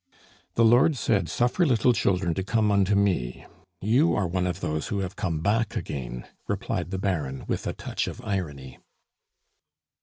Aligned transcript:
"The 0.55 0.65
Lord 0.65 0.95
said, 0.97 1.29
'Suffer 1.29 1.63
little 1.63 1.93
children 1.93 2.33
to 2.33 2.41
come 2.41 2.71
unto 2.71 2.95
Me.' 2.95 3.45
You 3.81 4.15
are 4.15 4.25
one 4.27 4.47
of 4.47 4.59
those 4.59 4.87
who 4.87 5.01
have 5.01 5.15
come 5.15 5.41
back 5.41 5.75
again," 5.75 6.25
replied 6.47 6.89
the 6.89 6.97
Baron 6.97 7.45
with 7.47 7.67
a 7.67 7.73
touch 7.73 8.07
of 8.07 8.19
irony. 8.25 8.79